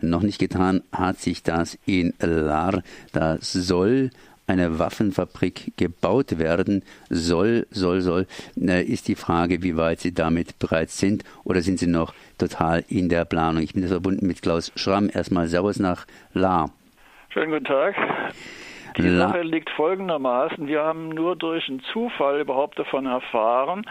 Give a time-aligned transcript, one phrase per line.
[0.00, 2.82] noch nicht getan hat sich das in Lahr.
[3.12, 4.10] Da soll
[4.48, 8.26] eine Waffenfabrik gebaut werden soll, soll, soll,
[8.56, 13.08] ist die Frage, wie weit Sie damit bereits sind oder sind Sie noch total in
[13.08, 13.62] der Planung?
[13.62, 15.10] Ich bin jetzt verbunden mit Klaus Schramm.
[15.12, 16.70] Erstmal Servus nach La.
[17.28, 17.94] Schönen guten Tag.
[18.96, 20.66] Die La Sache liegt folgendermaßen.
[20.66, 23.84] Wir haben nur durch einen Zufall überhaupt davon erfahren,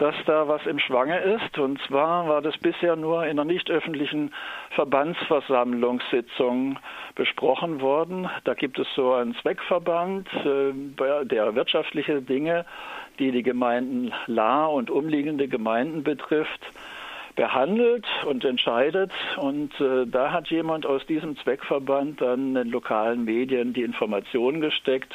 [0.00, 1.58] dass da was im Schwange ist.
[1.58, 4.32] Und zwar war das bisher nur in einer nicht öffentlichen
[4.70, 6.78] Verbandsversammlungssitzung
[7.14, 8.30] besprochen worden.
[8.44, 10.72] Da gibt es so einen Zweckverband, äh,
[11.26, 12.64] der wirtschaftliche Dinge,
[13.18, 16.62] die die Gemeinden La und umliegende Gemeinden betrifft,
[17.36, 19.12] behandelt und entscheidet.
[19.36, 25.14] Und äh, da hat jemand aus diesem Zweckverband dann den lokalen Medien die Information gesteckt.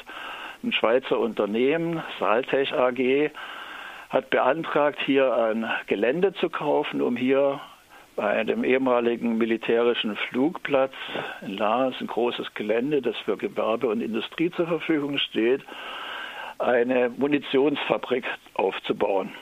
[0.64, 3.32] Ein Schweizer Unternehmen, Saaltech AG,
[4.16, 7.60] hat beantragt, hier ein Gelände zu kaufen, um hier
[8.16, 10.94] bei dem ehemaligen militärischen Flugplatz
[11.42, 15.62] in Lars, ein großes Gelände, das für Gewerbe und Industrie zur Verfügung steht,
[16.60, 19.34] eine Munitionsfabrik aufzubauen.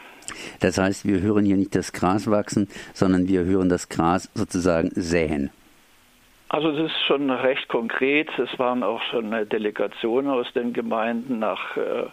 [0.59, 4.89] Das heißt, wir hören hier nicht das Gras wachsen, sondern wir hören das Gras sozusagen
[4.95, 5.51] säen.
[6.49, 8.27] Also es ist schon recht konkret.
[8.39, 12.05] Es waren auch schon Delegationen aus den Gemeinden nach äh,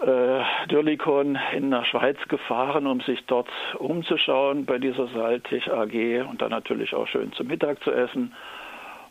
[0.00, 6.42] äh, Dürlikon in der Schweiz gefahren, um sich dort umzuschauen bei dieser Saltig AG und
[6.42, 8.34] dann natürlich auch schön zum Mittag zu essen.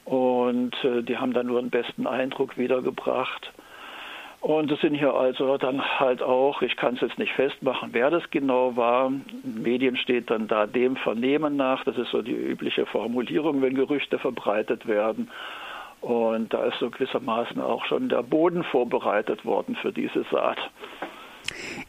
[0.05, 3.51] Und äh, die haben dann nur einen besten Eindruck wiedergebracht.
[4.41, 8.11] Und es sind hier also dann halt auch, ich kann es jetzt nicht festmachen, wer
[8.11, 9.07] das genau war.
[9.07, 11.83] In Medien steht dann da dem Vernehmen nach.
[11.83, 15.31] Das ist so die übliche Formulierung, wenn Gerüchte verbreitet werden.
[16.05, 20.59] Und da ist so gewissermaßen auch schon der Boden vorbereitet worden für diese Saat.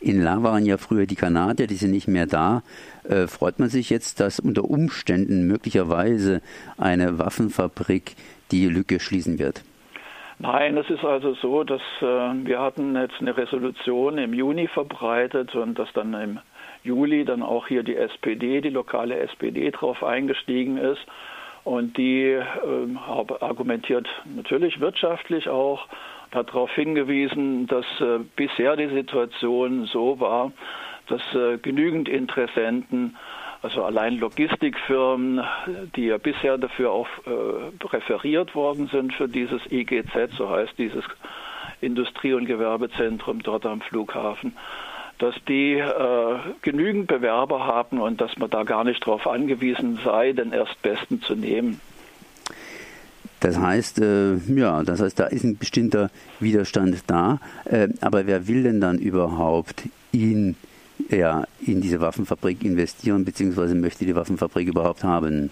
[0.01, 2.63] In La waren ja früher die Kanadier, die sind nicht mehr da.
[3.05, 6.41] Äh, freut man sich jetzt, dass unter Umständen möglicherweise
[6.79, 8.17] eine Waffenfabrik
[8.53, 9.65] die Lücke schließen wird?
[10.39, 15.55] Nein, es ist also so, dass äh, wir hatten jetzt eine Resolution im Juni verbreitet
[15.55, 16.39] und dass dann im
[16.85, 21.07] Juli dann auch hier die SPD, die lokale SPD, drauf eingestiegen ist
[21.67, 22.45] und die äh,
[23.41, 25.89] argumentiert natürlich wirtschaftlich auch,
[26.31, 30.53] hat darauf hingewiesen, dass äh, bisher die Situation so war,
[31.09, 33.17] dass äh, genügend Interessenten,
[33.63, 35.43] also allein Logistikfirmen,
[35.97, 41.05] die ja bisher dafür auch äh, referiert worden sind für dieses IGZ, so heißt dieses
[41.81, 44.57] Industrie- und Gewerbezentrum dort am Flughafen,
[45.19, 50.33] dass die äh, genügend Bewerber haben und dass man da gar nicht darauf angewiesen sei,
[50.33, 51.81] den Erstbesten zu nehmen.
[53.41, 56.11] Das heißt, äh, ja, das heißt, da ist ein bestimmter
[56.41, 57.39] Widerstand da.
[57.65, 59.83] Äh, aber wer will denn dann überhaupt
[60.13, 60.57] in,
[61.11, 65.51] ja, in diese Waffenfabrik investieren, beziehungsweise möchte die Waffenfabrik überhaupt haben?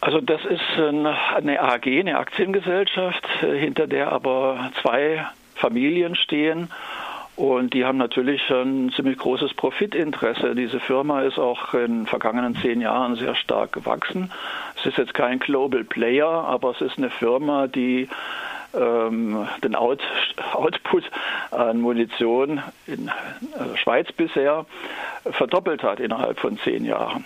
[0.00, 6.68] Also das ist eine AG, eine Aktiengesellschaft, äh, hinter der aber zwei Familien stehen
[7.42, 10.54] und die haben natürlich ein ziemlich großes Profitinteresse.
[10.54, 14.30] Diese Firma ist auch in den vergangenen zehn Jahren sehr stark gewachsen.
[14.76, 18.08] Es ist jetzt kein Global Player, aber es ist eine Firma, die
[18.74, 20.02] ähm, den Out
[20.52, 21.02] Output
[21.50, 23.10] an Munition in
[23.58, 24.64] der Schweiz bisher
[25.28, 27.24] verdoppelt hat innerhalb von zehn Jahren.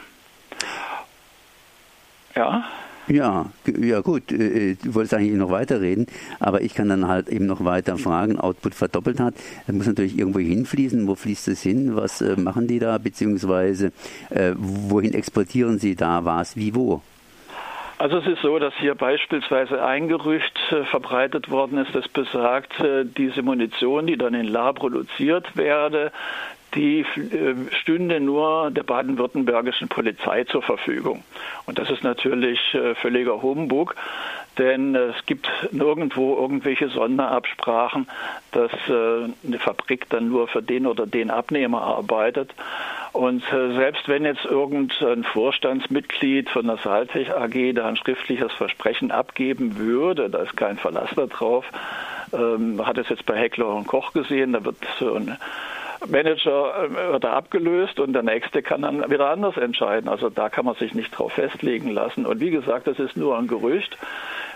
[2.34, 2.65] Ja.
[3.09, 6.06] Ja, ja gut, äh, äh, du wolltest eigentlich noch weiterreden,
[6.41, 9.34] aber ich kann dann halt eben noch weiter fragen, Output verdoppelt hat,
[9.67, 13.93] das muss natürlich irgendwo hinfließen, wo fließt es hin, was äh, machen die da, beziehungsweise
[14.56, 17.03] wohin exportieren sie da was, wie, wo?
[17.99, 20.59] Also es ist so, dass hier beispielsweise ein Gerücht
[20.91, 22.72] verbreitet worden ist, das besagt,
[23.16, 26.12] diese Munition, die dann in La produziert werde,
[26.77, 31.25] die äh, stünde nur der baden-württembergischen Polizei zur Verfügung.
[31.65, 33.97] Und das ist natürlich äh, völliger Humbug,
[34.59, 38.09] denn es gibt nirgendwo irgendwelche Sonderabsprachen,
[38.53, 42.55] dass äh, eine Fabrik dann nur für den oder den Abnehmer arbeitet.
[43.13, 49.79] Und selbst wenn jetzt irgendein Vorstandsmitglied von der Saltech AG da ein schriftliches Versprechen abgeben
[49.79, 51.65] würde, da ist kein Verlass darauf,
[52.34, 55.39] ähm, hat es jetzt bei Heckler und Koch gesehen, da wird so ein
[56.11, 60.09] Manager äh, wird er abgelöst und der nächste kann dann wieder anders entscheiden.
[60.09, 62.27] Also da kann man sich nicht drauf festlegen lassen.
[62.27, 63.97] Und wie gesagt, das ist nur ein Gerücht.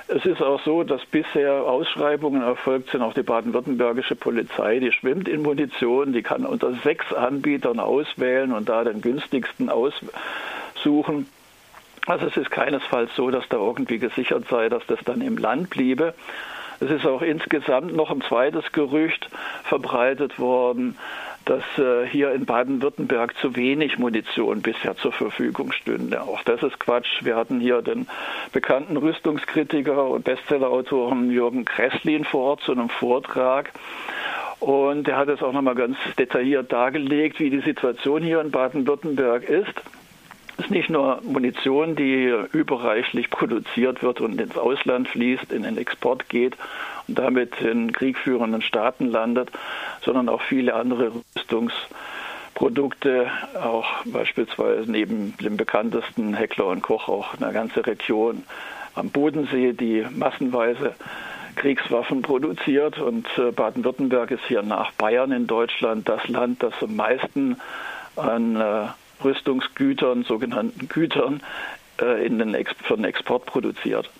[0.08, 3.02] Es ist auch so, dass bisher Ausschreibungen erfolgt sind.
[3.02, 8.68] Auch die baden-württembergische Polizei, die schwimmt in Munition, die kann unter sechs Anbietern auswählen und
[8.68, 11.28] da den günstigsten aussuchen.
[12.06, 15.70] Also es ist keinesfalls so, dass da irgendwie gesichert sei, dass das dann im Land
[15.70, 16.14] bliebe.
[16.80, 19.28] Es ist auch insgesamt noch ein zweites Gerücht
[19.64, 20.96] verbreitet worden,
[21.44, 26.22] dass äh, hier in Baden-Württemberg zu wenig Munition bisher zur Verfügung stünde.
[26.22, 27.24] Auch das ist Quatsch.
[27.24, 28.06] Wir hatten hier den
[28.52, 33.72] bekannten Rüstungskritiker und Bestsellerautoren Jürgen Kresslin vor Ort zu einem Vortrag.
[34.60, 39.48] Und er hat es auch nochmal ganz detailliert dargelegt, wie die Situation hier in Baden-Württemberg
[39.48, 39.72] ist.
[40.58, 45.78] Es ist nicht nur Munition, die überreichlich produziert wird und ins Ausland fließt, in den
[45.78, 46.54] Export geht
[47.08, 49.50] und damit in kriegführenden Staaten landet,
[50.04, 53.30] sondern auch viele andere Rüstungsprodukte,
[53.60, 58.44] auch beispielsweise neben dem bekanntesten Heckler und Koch auch eine ganze Region
[58.94, 60.94] am Bodensee, die massenweise
[61.56, 62.98] Kriegswaffen produziert.
[62.98, 67.60] Und äh, Baden-Württemberg ist hier nach Bayern in Deutschland das Land, das am meisten
[68.16, 68.88] an äh,
[69.22, 71.42] Rüstungsgütern, sogenannten Gütern,
[72.00, 74.10] äh, in den für den Export produziert.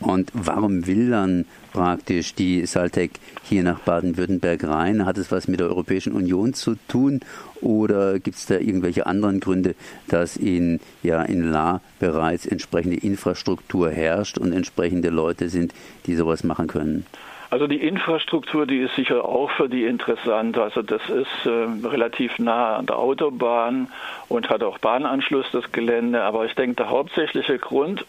[0.00, 3.12] Und warum will dann praktisch die Saltec
[3.42, 5.04] hier nach Baden-Württemberg rein?
[5.04, 7.20] Hat es was mit der Europäischen Union zu tun
[7.60, 9.74] oder gibt es da irgendwelche anderen Gründe,
[10.08, 15.74] dass in, ja, in La bereits entsprechende Infrastruktur herrscht und entsprechende Leute sind,
[16.06, 17.04] die sowas machen können?
[17.50, 20.58] Also die Infrastruktur, die ist sicher auch für die interessant.
[20.58, 23.88] Also das ist äh, relativ nah an der Autobahn
[24.28, 26.22] und hat auch Bahnanschluss, das Gelände.
[26.22, 28.04] Aber ich denke, der hauptsächliche Grund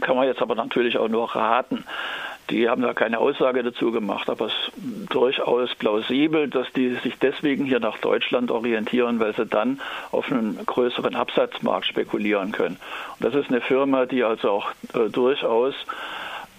[0.00, 1.84] kann man jetzt aber natürlich auch nur raten.
[2.50, 4.72] Die haben da keine Aussage dazu gemacht, aber es ist
[5.12, 10.58] durchaus plausibel, dass die sich deswegen hier nach Deutschland orientieren, weil sie dann auf einen
[10.66, 12.78] größeren Absatzmarkt spekulieren können.
[13.18, 15.74] Und das ist eine Firma, die also auch äh, durchaus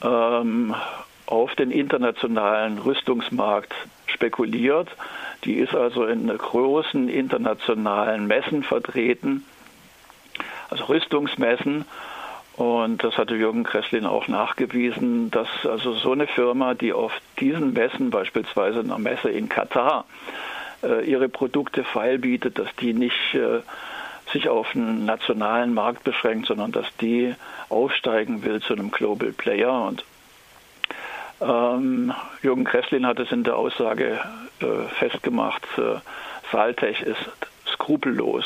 [0.01, 0.73] ähm,
[1.25, 3.73] auf den internationalen Rüstungsmarkt
[4.05, 4.89] spekuliert.
[5.43, 9.45] Die ist also in großen internationalen Messen vertreten,
[10.69, 11.85] also Rüstungsmessen.
[12.61, 17.73] Und das hatte Jürgen Kresslin auch nachgewiesen, dass also so eine Firma, die auf diesen
[17.73, 20.05] Messen, beispielsweise einer Messe in Katar,
[20.83, 23.61] äh, ihre Produkte feilbietet, dass die nicht äh,
[24.31, 27.33] sich auf einen nationalen Markt beschränkt, sondern dass die
[27.69, 29.87] aufsteigen will zu einem Global Player.
[29.87, 30.05] Und
[31.41, 32.13] ähm,
[32.43, 34.19] Jürgen Kresslin hat es in der Aussage
[34.59, 35.95] äh, festgemacht, äh,
[36.51, 37.27] Saltech ist
[37.65, 38.45] skrupellos.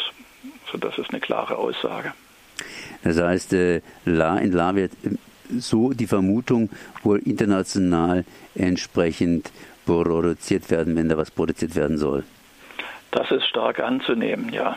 [0.71, 2.13] So, das ist eine klare Aussage.
[3.05, 5.11] Das heißt, äh, La in La wird äh,
[5.57, 6.69] so die Vermutung
[7.03, 8.25] wohl international
[8.55, 9.51] entsprechend
[9.85, 12.23] produziert werden, wenn da was produziert werden soll.
[13.11, 14.75] Das ist stark anzunehmen, ja.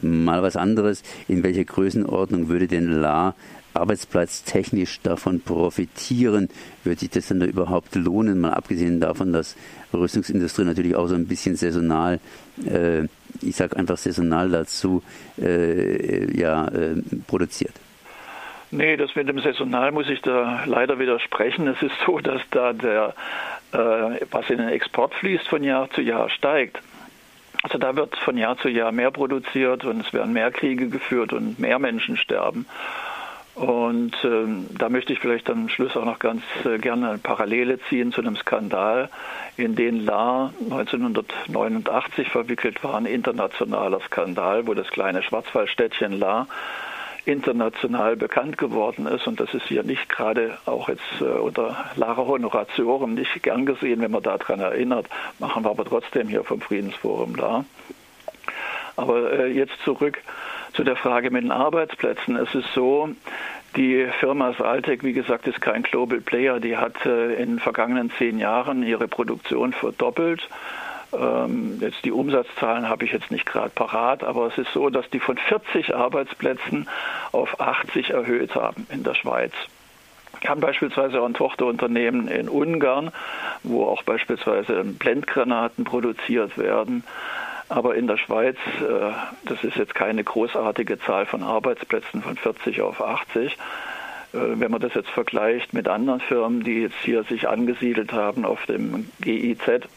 [0.00, 1.02] Mal was anderes.
[1.28, 3.34] In welcher Größenordnung würde denn La
[3.74, 6.48] arbeitsplatztechnisch davon profitieren?
[6.82, 8.40] Wird sich das denn da überhaupt lohnen?
[8.40, 9.54] Mal abgesehen davon, dass
[9.92, 12.20] Rüstungsindustrie natürlich auch so ein bisschen saisonal,
[12.64, 13.04] äh,
[13.40, 15.02] ich sage einfach saisonal dazu,
[15.40, 16.96] äh, ja, äh,
[17.26, 17.74] produziert.
[18.70, 21.66] Nee, das mit dem Saisonal muss ich da leider widersprechen.
[21.68, 23.14] Es ist so, dass da der,
[23.72, 26.80] äh, was in den Export fließt, von Jahr zu Jahr steigt.
[27.62, 31.32] Also da wird von Jahr zu Jahr mehr produziert und es werden mehr Kriege geführt
[31.32, 32.66] und mehr Menschen sterben.
[33.54, 37.78] Und ähm, da möchte ich vielleicht am Schluss auch noch ganz äh, gerne eine Parallele
[37.88, 39.10] ziehen zu einem Skandal,
[39.58, 46.46] in den La 1989 verwickelt war, ein internationaler Skandal, wo das kleine Schwarzwaldstädtchen La
[47.24, 49.26] international bekannt geworden ist.
[49.26, 54.00] Und das ist hier nicht gerade auch jetzt äh, unter Lara Honoratiorum nicht gern gesehen,
[54.00, 55.06] wenn man daran erinnert,
[55.38, 57.64] machen wir aber trotzdem hier vom Friedensforum da.
[58.96, 60.18] Aber äh, jetzt zurück
[60.74, 62.36] zu der Frage mit den Arbeitsplätzen.
[62.36, 63.10] Es ist so,
[63.76, 66.60] die Firma Saltec, wie gesagt, ist kein Global Player.
[66.60, 70.48] Die hat äh, in den vergangenen zehn Jahren ihre Produktion verdoppelt.
[71.12, 75.08] Ähm, jetzt die Umsatzzahlen habe ich jetzt nicht gerade parat, aber es ist so, dass
[75.10, 76.88] die von 40 Arbeitsplätzen
[77.32, 79.52] auf 80 erhöht haben in der Schweiz.
[80.40, 83.12] Wir haben beispielsweise auch ein Tochterunternehmen in Ungarn,
[83.62, 87.04] wo auch beispielsweise Blendgranaten produziert werden.
[87.72, 89.12] Aber in der Schweiz, äh,
[89.46, 93.52] das ist jetzt keine großartige Zahl von Arbeitsplätzen von 40 auf 80.
[93.52, 93.56] Äh,
[94.32, 98.66] wenn man das jetzt vergleicht mit anderen Firmen, die jetzt hier sich angesiedelt haben auf
[98.66, 99.88] dem GIZ,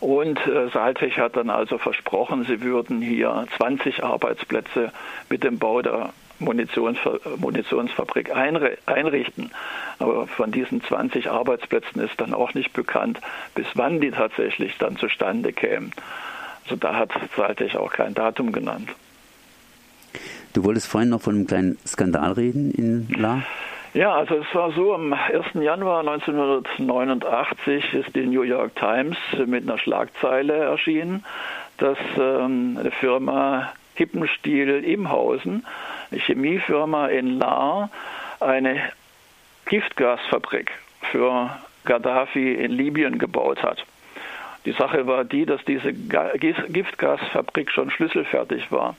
[0.00, 4.92] und äh, Saaltech hat dann also versprochen, sie würden hier 20 Arbeitsplätze
[5.28, 9.50] mit dem Bau der Munitionsfabrik einrichten.
[9.98, 13.20] Aber von diesen 20 Arbeitsplätzen ist dann auch nicht bekannt,
[13.54, 15.92] bis wann die tatsächlich dann zustande kämen.
[16.66, 18.90] Also da hat Saltech auch kein Datum genannt.
[20.52, 23.42] Du wolltest vorhin noch von einem kleinen Skandal reden in La?
[23.94, 25.46] Ja, also es war so, am 1.
[25.54, 31.24] Januar 1989 ist die New York Times mit einer Schlagzeile erschienen,
[31.78, 35.64] dass ähm, eine Firma Hippenstiel Imhausen,
[36.10, 37.90] eine Chemiefirma in La,
[38.40, 38.90] eine
[39.66, 40.72] Giftgasfabrik
[41.12, 41.50] für
[41.84, 43.86] Gaddafi in Libyen gebaut hat.
[44.66, 48.96] Die Sache war die, dass diese Giftgasfabrik schon schlüsselfertig war.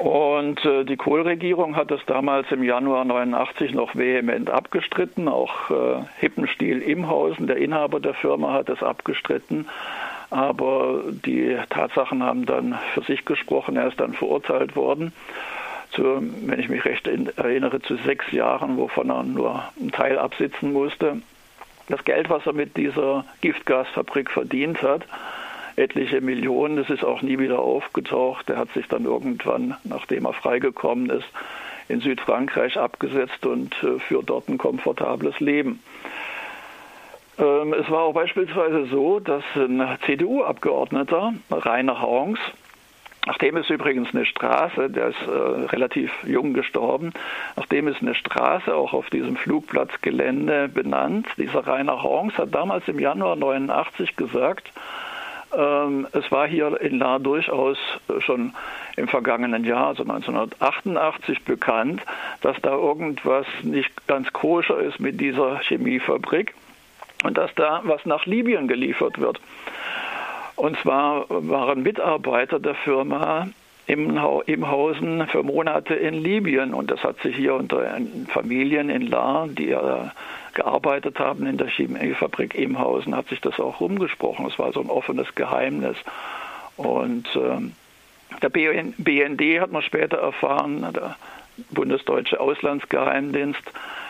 [0.00, 5.28] Und äh, die Kohl-Regierung hat das damals im Januar 89 noch vehement abgestritten.
[5.28, 9.68] Auch äh, Hippenstiel Imhausen, der Inhaber der Firma, hat es abgestritten.
[10.30, 13.76] Aber die Tatsachen haben dann für sich gesprochen.
[13.76, 15.12] Er ist dann verurteilt worden.
[15.90, 20.72] Zu, wenn ich mich recht erinnere, zu sechs Jahren, wovon er nur einen Teil absitzen
[20.72, 21.20] musste.
[21.88, 25.02] Das Geld, was er mit dieser Giftgasfabrik verdient hat,
[25.76, 26.76] etliche Millionen.
[26.76, 28.48] Das ist auch nie wieder aufgetaucht.
[28.50, 31.28] Er hat sich dann irgendwann, nachdem er freigekommen ist,
[31.88, 35.82] in Südfrankreich abgesetzt und äh, führt dort ein komfortables Leben.
[37.38, 42.38] Ähm, es war auch beispielsweise so, dass ein CDU-Abgeordneter, Rainer Horns,
[43.26, 47.12] Nachdem ist übrigens eine Straße, der ist äh, relativ jung gestorben,
[47.56, 51.26] nachdem ist eine Straße auch auf diesem Flugplatzgelände benannt.
[51.36, 54.72] Dieser Rainer Horns hat damals im Januar 89 gesagt,
[55.56, 57.76] ähm, es war hier in La durchaus
[58.20, 58.54] schon
[58.96, 62.02] im vergangenen Jahr, also 1988, bekannt,
[62.40, 66.54] dass da irgendwas nicht ganz koscher ist mit dieser Chemiefabrik
[67.24, 69.40] und dass da was nach Libyen geliefert wird.
[70.60, 73.48] Und zwar waren Mitarbeiter der Firma
[73.86, 76.74] im, Hausen für Monate in Libyen.
[76.74, 77.96] Und das hat sich hier unter
[78.28, 80.12] Familien in La, die ja
[80.52, 84.46] gearbeitet haben in der Chemiefabrik Imhausen, hat sich das auch rumgesprochen.
[84.46, 85.96] Es war so ein offenes Geheimnis.
[86.76, 87.72] Und ähm,
[88.42, 91.16] der BND hat man später erfahren, der
[91.70, 93.62] bundesdeutsche Auslandsgeheimdienst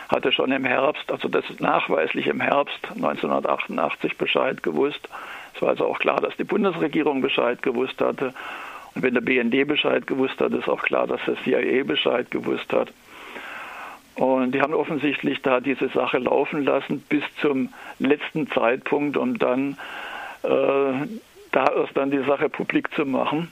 [0.09, 5.07] hatte schon im Herbst, also das ist nachweislich im Herbst 1988 Bescheid gewusst.
[5.55, 8.33] Es war also auch klar, dass die Bundesregierung Bescheid gewusst hatte.
[8.93, 12.71] Und wenn der BND Bescheid gewusst hat, ist auch klar, dass der CIA Bescheid gewusst
[12.73, 12.91] hat.
[14.15, 19.77] Und die haben offensichtlich da diese Sache laufen lassen bis zum letzten Zeitpunkt, um dann
[20.43, 21.07] äh,
[21.51, 23.49] da erst dann die Sache publik zu machen,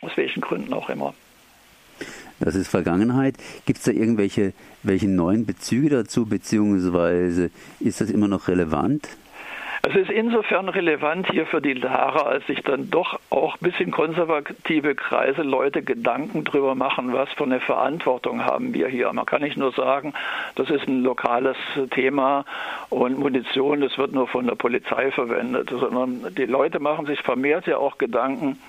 [0.00, 1.14] aus welchen Gründen auch immer.
[2.38, 3.34] Das ist Vergangenheit.
[3.66, 9.08] Gibt es da irgendwelche welche neuen Bezüge dazu, beziehungsweise ist das immer noch relevant?
[9.90, 13.90] Es ist insofern relevant hier für die Lara, als sich dann doch auch ein bisschen
[13.90, 19.12] konservative Kreise Leute Gedanken darüber machen, was für eine Verantwortung haben wir hier.
[19.12, 20.14] Man kann nicht nur sagen,
[20.54, 21.56] das ist ein lokales
[21.90, 22.44] Thema
[22.88, 27.66] und Munition, das wird nur von der Polizei verwendet, sondern die Leute machen sich vermehrt
[27.66, 28.60] ja auch Gedanken,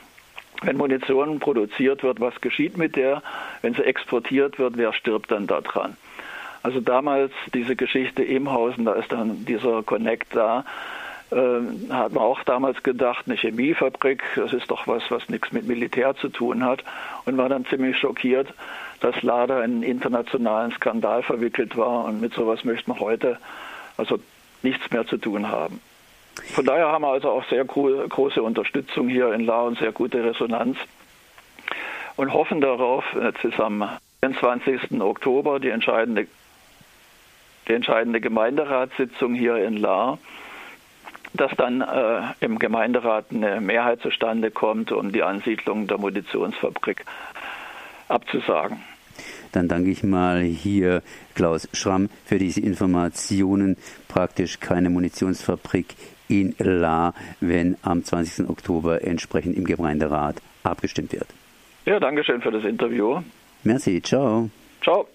[0.63, 3.22] wenn Munition produziert wird, was geschieht mit der?
[3.62, 5.98] Wenn sie exportiert wird, wer stirbt dann da dran?
[6.63, 10.66] Also damals diese Geschichte Imhausen, da ist dann dieser Connect da.
[11.32, 15.66] Äh, hat man auch damals gedacht, eine Chemiefabrik, das ist doch was, was nichts mit
[15.66, 16.84] Militär zu tun hat
[17.26, 18.54] und war dann ziemlich schockiert,
[19.00, 23.38] dass Lada in einen internationalen Skandal verwickelt war und mit sowas möchte man heute
[23.96, 24.20] also
[24.62, 25.80] nichts mehr zu tun haben.
[26.54, 30.24] Von daher haben wir also auch sehr große Unterstützung hier in La und sehr gute
[30.24, 30.78] Resonanz
[32.18, 33.88] und hoffen darauf, jetzt ist am
[34.20, 35.00] 24.
[35.00, 36.28] Oktober die entscheidende,
[37.70, 40.18] die entscheidende Gemeinderatssitzung hier in La,
[41.34, 47.06] dass dann äh, im Gemeinderat eine Mehrheit zustande kommt, um die Ansiedlung der Munitionsfabrik
[48.08, 48.82] abzusagen.
[49.52, 51.02] Dann danke ich mal hier
[51.36, 53.78] Klaus Schramm für diese Informationen.
[54.08, 55.96] Praktisch keine Munitionsfabrik
[56.28, 58.50] in La, wenn am 20.
[58.50, 61.28] Oktober entsprechend im Gemeinderat abgestimmt wird.
[61.86, 63.22] Ja, danke schön für das Interview.
[63.64, 64.50] Merci, ciao.
[64.82, 65.08] Ciao.